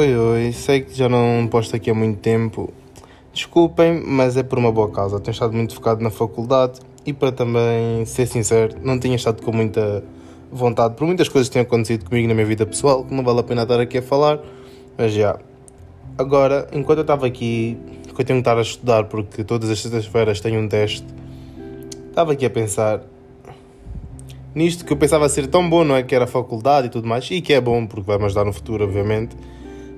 [0.00, 2.72] Oi, oi, sei que já não posto aqui há muito tempo.
[3.34, 5.20] Desculpem, mas é por uma boa causa.
[5.20, 9.52] Tenho estado muito focado na faculdade e para também ser sincero, não tinha estado com
[9.52, 10.02] muita
[10.50, 13.40] vontade por muitas coisas que têm acontecido comigo na minha vida pessoal, que não vale
[13.40, 14.40] a pena estar aqui a falar,
[14.96, 15.38] mas já.
[16.16, 17.76] Agora, enquanto eu estava aqui,
[18.14, 21.04] que eu tenho que estar a estudar porque todas as sextas-feiras tenho um teste,
[22.08, 23.02] estava aqui a pensar
[24.54, 26.02] nisto que eu pensava ser tão bom, não é?
[26.02, 28.52] Que era a faculdade e tudo mais, e que é bom porque vai-me ajudar no
[28.54, 29.36] futuro, obviamente.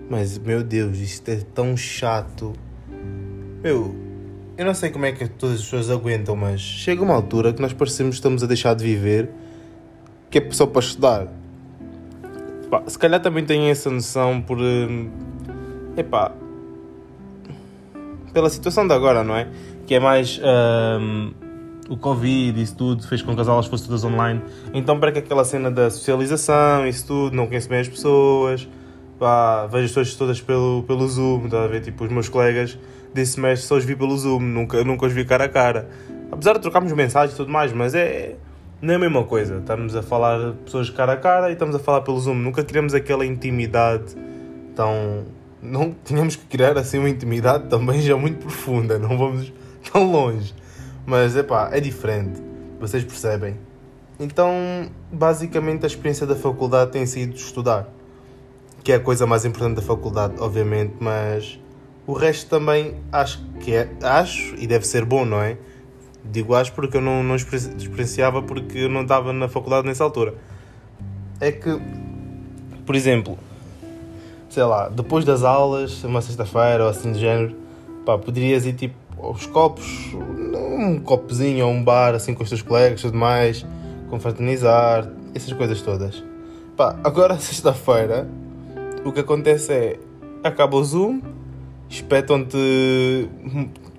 [0.09, 2.53] Mas, meu Deus, isto é tão chato.
[3.63, 3.95] Meu,
[4.57, 7.63] eu não sei como é que todas as pessoas aguentam, mas chega uma altura que
[7.63, 9.31] nós parecemos que estamos a deixar de viver,
[10.31, 11.29] que é só para estudar.
[12.87, 14.59] Se calhar também têm essa noção por.
[14.59, 15.11] Hum,
[15.97, 16.33] epá.
[18.33, 19.49] Pela situação de agora, não é?
[19.87, 20.41] Que é mais.
[20.43, 21.33] Hum,
[21.89, 24.41] o Covid, isso tudo, fez com que as aulas fossem todas online.
[24.73, 28.67] Então, para que aquela cena da socialização, isso tudo, não conheço bem as pessoas,
[29.23, 31.81] pá, vejo as pessoas todas pelo, pelo Zoom, está a ver?
[31.81, 32.77] Tipo, os meus colegas
[33.15, 35.89] desse semestre só os vi pelo Zoom, nunca, nunca os vi cara a cara.
[36.33, 38.35] Apesar de trocarmos mensagens e tudo mais, mas é.
[38.81, 39.59] Não é a mesma coisa.
[39.59, 42.35] Estamos a falar de pessoas cara a cara e estamos a falar pelo Zoom.
[42.35, 44.17] Nunca criamos aquela intimidade
[44.75, 45.25] tão.
[45.63, 49.53] Não tínhamos que criar assim uma intimidade também já muito profunda, não vamos
[49.93, 50.53] tão longe.
[51.07, 52.43] Mas epá, é diferente,
[52.81, 53.55] vocês percebem.
[54.19, 54.53] Então,
[55.13, 57.89] basicamente, a experiência da faculdade tem sido estudar,
[58.83, 61.59] que é a coisa mais importante da faculdade, obviamente, mas
[62.07, 65.57] o resto também acho que é, acho e deve ser bom, não é?
[66.25, 70.35] Digo acho porque eu não, não experienciava porque eu não estava na faculdade nessa altura.
[71.41, 71.81] É que,
[72.85, 73.39] por exemplo,
[74.49, 77.57] sei lá, depois das aulas, uma sexta-feira ou assim de género,
[78.05, 80.13] pá, poderias ir tipo aos copos,
[80.55, 83.65] um copozinho ou um bar assim com os teus colegas e tudo mais,
[84.11, 86.23] confraternizar, essas coisas todas.
[86.77, 88.29] Pá, agora sexta-feira
[89.05, 89.99] o que acontece é
[90.43, 91.21] acaba o Zoom,
[91.89, 93.29] espetam-te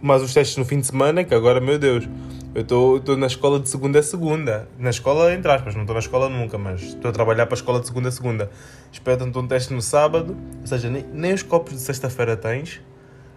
[0.02, 2.08] mais os testes no fim de semana, que agora, meu Deus,
[2.54, 2.62] eu
[2.98, 4.68] estou na escola de segunda a segunda.
[4.78, 7.60] Na escola, entre aspas, não estou na escola nunca, mas estou a trabalhar para a
[7.60, 8.52] escola de segunda a segunda.
[8.92, 12.82] Espetam-te um teste no sábado, ou seja, nem, nem os copos de sexta-feira tens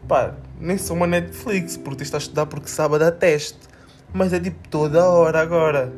[0.06, 3.58] pá, nem sou uma Netflix, porque tens de estudar porque sábado há teste.
[4.12, 5.92] Mas é tipo toda hora agora.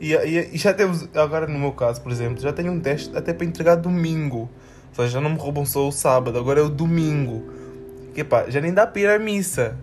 [0.00, 3.16] E, e, e, já temos, agora no meu caso, por exemplo, já tenho um teste
[3.16, 4.50] até para entregar domingo.
[4.92, 7.42] Seja, já não me roubam só o sábado, agora é o domingo.
[8.14, 9.76] Que pá, já nem dá para ir à missa.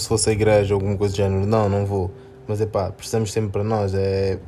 [0.00, 2.10] Se fosse a igreja ou alguma coisa do género, não, não vou.
[2.46, 3.94] Mas é pá, precisamos sempre para nós.
[3.94, 4.38] É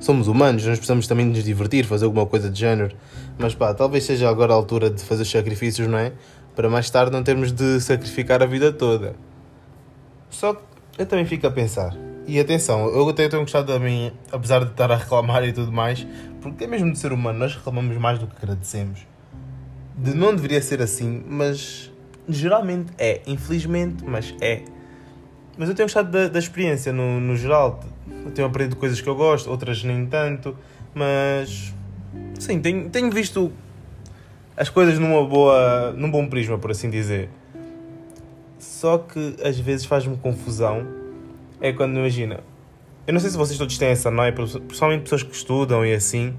[0.00, 2.94] somos humanos, nós precisamos também nos divertir, fazer alguma coisa de género.
[3.38, 6.12] Mas pá, talvez seja agora a altura de fazer os sacrifícios, não é?
[6.54, 9.14] Para mais tarde não termos de sacrificar a vida toda.
[10.28, 10.62] Só que
[10.98, 11.96] eu também fico a pensar.
[12.26, 15.72] E atenção, eu até tenho gostado da mim, apesar de estar a reclamar e tudo
[15.72, 16.06] mais,
[16.40, 19.00] porque é mesmo de ser humano, nós reclamamos mais do que agradecemos.
[19.96, 21.90] De, não deveria ser assim, mas
[22.28, 23.20] geralmente é.
[23.26, 24.62] Infelizmente, mas é.
[25.56, 27.80] Mas eu tenho gostado da, da experiência no, no geral.
[28.24, 30.56] Eu tenho aprendido coisas que eu gosto, outras nem tanto.
[30.94, 31.74] Mas
[32.38, 33.52] sim, tenho, tenho visto
[34.56, 37.28] as coisas numa boa, num bom prisma, por assim dizer.
[38.58, 41.01] Só que às vezes faz-me confusão.
[41.62, 42.40] É quando imagina.
[43.06, 46.34] Eu não sei se vocês todos têm essa noia, principalmente pessoas que estudam e assim.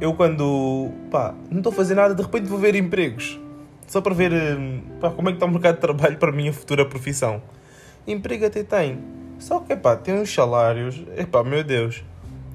[0.00, 3.38] Eu quando pá, não estou a fazer nada, de repente vou ver empregos.
[3.86, 4.32] Só para ver
[5.00, 7.40] pá, como é que está o mercado de trabalho para a minha futura profissão.
[8.04, 8.98] Emprego até tem.
[9.38, 11.04] Só que, epá, tem uns salários.
[11.16, 12.02] Epá, meu Deus.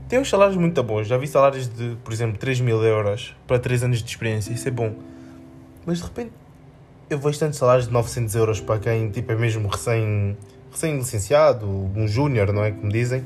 [0.09, 1.07] Tem uns salários muito bons.
[1.07, 4.51] Já vi salários de, por exemplo, 3 mil euros para 3 anos de experiência.
[4.51, 4.93] Isso é bom.
[5.85, 6.31] Mas de repente
[7.09, 10.35] eu vejo tantos salários de 900 euros para quem tipo, é mesmo recém,
[10.75, 12.71] recém licenciado, um júnior, não é?
[12.71, 13.25] Como dizem.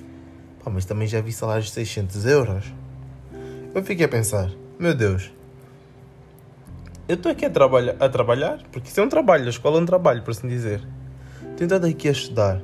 [0.63, 2.65] Pá, mas também já vi salários de 600 euros.
[3.73, 4.49] Eu fiquei a pensar,
[4.79, 5.31] meu Deus,
[7.07, 9.81] eu estou aqui a, trabalha, a trabalhar, porque isso é um trabalho, a escola é
[9.81, 10.81] um trabalho, por assim dizer
[11.59, 12.61] tentado aqui a estudar.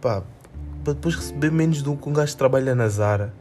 [0.00, 0.24] Pá,
[0.82, 3.32] para depois receber menos do que um gajo que trabalha na Zara.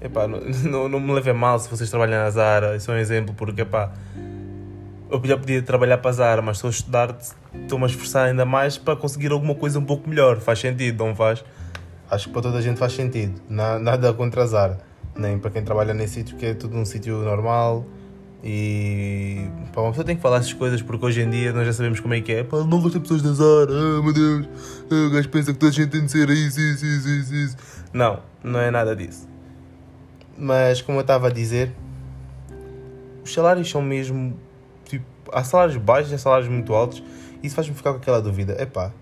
[0.00, 2.98] Epá, não, não, não me levem mal se vocês trabalham na Zara, isso é um
[2.98, 3.92] exemplo, porque epá,
[5.12, 7.18] eu já podia trabalhar para a Zara, mas estou a estudar,
[7.54, 10.40] estou-me a esforçar ainda mais para conseguir alguma coisa um pouco melhor.
[10.40, 11.44] Faz sentido, não faz?
[12.10, 13.40] Acho que para toda a gente faz sentido.
[13.48, 14.78] Nada contra a Zara,
[15.16, 17.86] nem para quem trabalha nesse sítio, que é tudo um sítio normal
[18.44, 21.72] e pá, uma pessoa tem que falar essas coisas porque hoje em dia nós já
[21.72, 22.42] sabemos como é que é.
[22.42, 24.48] Pá, não gosto de pessoas de Zara, ah meu Deus,
[24.90, 27.56] ah, o gajo pensa que toda a gente tem de ser isso, isso, isso, isso.
[27.92, 29.28] Não, não é nada disso.
[30.36, 31.72] Mas como eu estava a dizer,
[33.24, 34.36] os salários são mesmo.
[35.30, 37.02] Há salários baixos e há salários muito altos.
[37.42, 38.92] Isso faz-me ficar com aquela dúvida: é pá,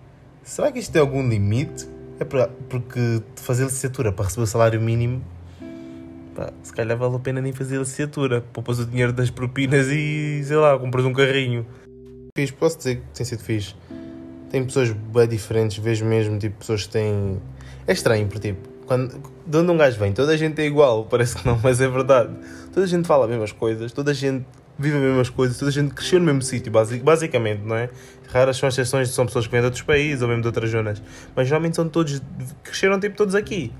[0.43, 1.87] será que isto tem algum limite?
[2.19, 5.23] É porque fazer licenciatura para receber o salário mínimo,
[6.35, 8.41] pá, se calhar vale a pena nem fazer licenciatura.
[8.53, 11.65] Poupas o dinheiro das propinas e, sei lá, compras um carrinho.
[12.37, 13.75] Fiz, posso dizer que tem sido fixe.
[14.51, 17.41] Tem pessoas bem diferentes, vejo mesmo, tipo, pessoas que têm...
[17.87, 21.05] É estranho, porque, tipo, quando, de onde um gajo vem, toda a gente é igual,
[21.05, 22.35] parece que não, mas é verdade.
[22.73, 24.45] Toda a gente fala as mesmas coisas, toda a gente
[24.77, 27.89] vive as mesmas coisas, toda a gente cresceu no mesmo sítio, basicamente, não é?
[28.27, 30.69] Raras são as exceções, são pessoas que vêm de outros países ou mesmo de outras
[30.69, 31.01] zonas,
[31.35, 32.21] mas geralmente são todos,
[32.63, 33.73] cresceram tipo todos aqui.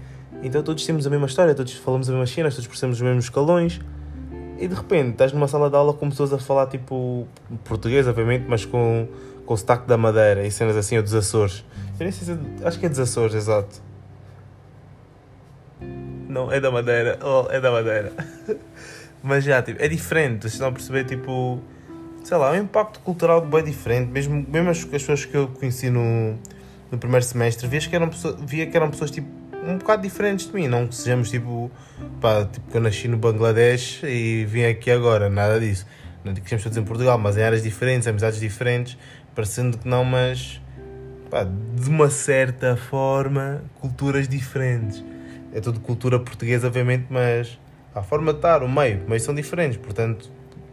[0.43, 3.25] Então todos temos a mesma história, todos falamos as mesmas cenas, todos percebemos os mesmos
[3.25, 3.79] escalões.
[4.59, 7.27] E de repente estás numa sala de aula com pessoas a falar tipo
[7.63, 9.07] português, obviamente, mas com,
[9.45, 11.65] com o sotaque da Madeira e cenas assim, ou dos Açores.
[11.99, 12.31] Eu nem sei se
[12.63, 13.81] é, acho que é dos Açores, exato.
[16.27, 18.11] Não, é da Madeira, oh, é da Madeira.
[19.23, 21.61] mas já, tipo, é diferente, vocês estão a perceber, tipo
[22.23, 24.09] sei lá, é um impacto cultural bem diferente.
[24.09, 26.37] Mesmo, mesmo as, as pessoas que eu conheci no,
[26.91, 29.27] no primeiro semestre, via que, eram pessoas, via que eram pessoas tipo,
[29.65, 30.67] um bocado diferentes de mim.
[30.67, 31.71] Não que sejamos tipo,
[32.19, 35.85] pá, tipo que eu nasci no Bangladesh e vim aqui agora, nada disso.
[36.23, 38.97] Não digo que estamos todos em Portugal, mas em áreas diferentes, amizades diferentes,
[39.33, 40.61] parecendo que não, mas
[41.29, 45.03] pá, de uma certa forma, culturas diferentes.
[45.53, 47.59] É tudo cultura portuguesa, obviamente, mas
[47.93, 50.29] a forma de estar, o meio, o são diferentes, portanto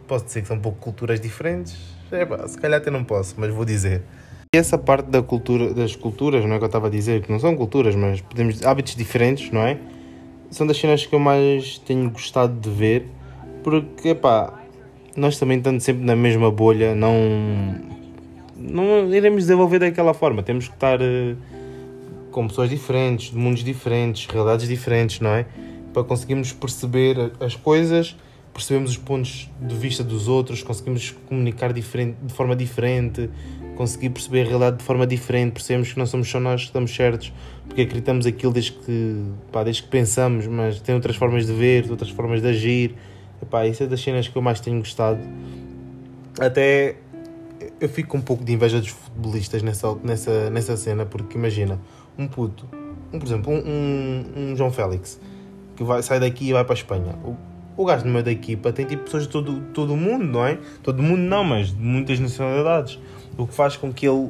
[0.07, 1.77] posso dizer que são um pouco culturas diferentes?
[2.11, 4.01] É, pá, se calhar até não posso, mas vou dizer.
[4.53, 7.31] E essa parte da cultura, das culturas, não é que eu estava a dizer, que
[7.31, 9.77] não são culturas, mas podemos hábitos diferentes, não é?
[10.49, 13.05] São das cenas que eu mais tenho gostado de ver,
[13.63, 14.59] porque, pá,
[15.15, 17.13] nós também estando sempre na mesma bolha, não,
[18.57, 20.41] não iremos desenvolver daquela forma.
[20.41, 21.37] Temos que estar uh,
[22.31, 25.45] com pessoas diferentes, de mundos diferentes, realidades diferentes, não é?
[25.93, 28.15] Para conseguirmos perceber as coisas
[28.53, 33.29] percebemos os pontos de vista dos outros, conseguimos comunicar diferente, de forma diferente,
[33.75, 36.93] conseguir perceber a realidade de forma diferente, percebemos que não somos só nós que estamos
[36.93, 37.31] certos,
[37.65, 41.89] porque acreditamos aquilo desde que, pá, desde que pensamos, mas tem outras formas de ver,
[41.89, 42.95] outras formas de agir.
[43.41, 45.19] Epá, isso é das cenas que eu mais tenho gostado.
[46.37, 46.97] Até
[47.79, 51.79] eu fico com um pouco de inveja dos futebolistas nessa, nessa, nessa cena, porque imagina,
[52.17, 52.65] um puto,
[53.13, 55.19] um, por exemplo, um, um, um João Félix,
[55.79, 57.15] que vai, sai daqui e vai para a Espanha.
[57.23, 57.37] O,
[57.81, 60.45] o gajo no meio da equipa tem tipo pessoas de todo, todo o mundo, não
[60.45, 60.59] é?
[60.83, 62.99] Todo mundo não, mas de muitas nacionalidades.
[63.37, 64.29] O que faz com que ele.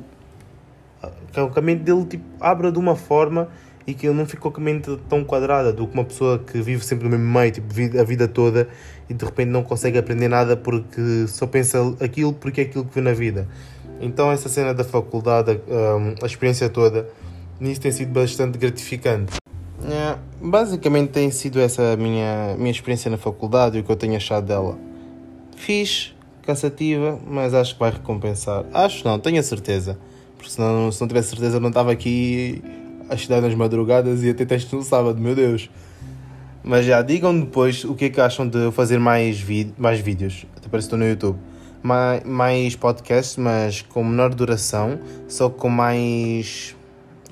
[1.34, 3.50] que o caminho dele tipo, abra de uma forma
[3.88, 6.62] e que ele não fique com a mente tão quadrada do que uma pessoa que
[6.62, 7.68] vive sempre no mesmo meio, tipo,
[8.00, 8.70] a vida toda
[9.10, 12.94] e de repente não consegue aprender nada porque só pensa aquilo porque é aquilo que
[12.94, 13.48] vê na vida.
[14.00, 17.10] Então, essa cena da faculdade, a, a experiência toda,
[17.60, 19.40] nisso tem sido bastante gratificante.
[20.50, 24.16] Basicamente tem sido essa a minha, minha experiência na faculdade e o que eu tenho
[24.16, 24.80] achado dela.
[25.56, 28.66] Fiz, cansativa, mas acho que vai recompensar.
[28.74, 30.00] Acho não, tenho a certeza.
[30.36, 32.64] Porque senão, se não tivesse certeza, não estava aqui
[33.08, 35.70] a estudar nas madrugadas e até testes no sábado, meu Deus.
[36.64, 39.46] Mas já, digam depois o que é que acham de fazer mais,
[39.78, 40.48] mais vídeos.
[40.58, 41.38] Até parece que estou no YouTube.
[41.84, 46.76] Mais, mais podcasts, mas com menor duração, só com mais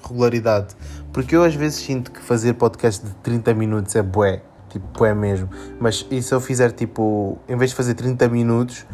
[0.07, 0.75] regularidade.
[1.17, 5.15] Porque eu às vezes sinto que fazer podcast de 30 minutos é bué, tipo, bué
[5.15, 5.49] mesmo.
[5.79, 8.85] Mas e se eu fizer tipo, em vez de fazer 30 minutos,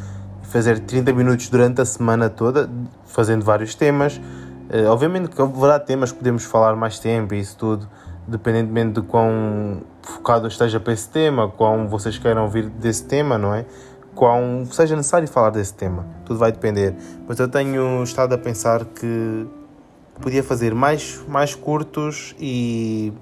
[0.44, 2.70] fazer 30 minutos durante a semana toda,
[3.06, 4.22] fazendo vários temas.
[4.70, 7.90] Uh, obviamente que haverá temas que podemos falar mais tempo e isso tudo,
[8.26, 13.54] dependentemente de quão focado esteja para esse tema, quão vocês queiram ouvir desse tema, não
[13.54, 13.66] é?
[14.16, 16.06] Quão seja necessário falar desse tema.
[16.24, 16.96] Tudo vai depender.
[17.28, 19.46] Mas eu tenho estado a pensar que
[20.22, 23.14] podia fazer mais, mais curtos e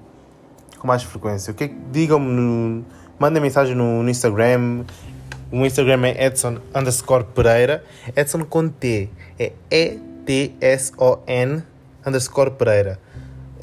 [0.78, 1.52] com mais frequência.
[1.52, 2.84] O que é que digam-me,
[3.18, 4.84] mandem mensagem no, no, Instagram.
[5.50, 7.84] O Instagram é Edson underscore Pereira.
[8.16, 9.08] Edson com T.
[9.38, 11.62] É E-T-S-O-N
[12.06, 12.98] underscore Pereira.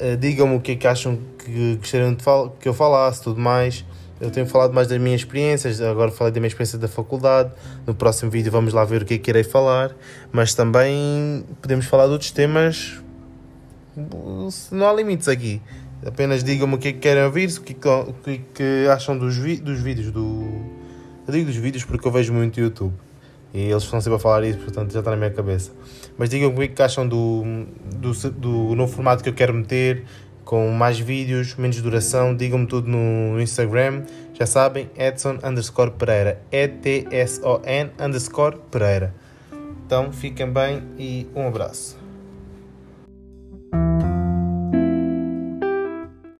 [0.00, 3.40] Uh, digam-me o que é que acham que gostariam de fal que eu falasse, tudo
[3.40, 3.84] mais.
[4.20, 7.52] Eu tenho falado mais das minhas experiências, agora falei da minha experiência da faculdade.
[7.86, 9.96] No próximo vídeo vamos lá ver o que é que irei falar,
[10.30, 12.99] mas também podemos falar de outros temas
[13.96, 15.60] não há limites aqui.
[16.04, 18.88] Apenas digam-me o que é que querem ouvir, o que, é o que, é que
[18.88, 20.48] acham dos, dos vídeos do.
[21.26, 22.94] Eu digo dos vídeos porque eu vejo muito YouTube.
[23.52, 25.72] E eles estão sempre a falar isso, portanto já está na minha cabeça.
[26.16, 27.42] Mas digam-me o que, é que acham do,
[27.96, 30.04] do, do novo formato que eu quero meter,
[30.44, 32.34] com mais vídeos, menos duração.
[32.34, 34.04] Digam-me tudo no Instagram.
[34.34, 36.40] Já sabem, Edson underscore Pereira.
[36.50, 39.14] E-T-S-O-N underscore Pereira.
[39.84, 41.99] Então fiquem bem e um abraço.
[43.72, 44.09] thank you